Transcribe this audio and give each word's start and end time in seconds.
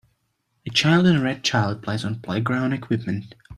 A 0.65 0.71
child 0.71 1.05
in 1.05 1.15
a 1.17 1.21
red 1.21 1.43
child 1.43 1.83
plays 1.83 2.03
on 2.03 2.21
playground 2.21 2.73
equipment. 2.73 3.35